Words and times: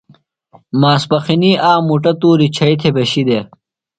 ماسپخِنی 0.81 1.51
آ 1.69 1.71
مُٹہ 1.87 2.13
تُوریۡ 2.19 2.51
چھئیۡ 2.55 2.77
تھےۡ 2.79 2.93
بھیشیۡ 2.95 3.25
دےۡ۔ 3.27 3.43